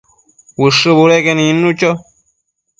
[0.67, 1.95] Ushë budeque nidnu cho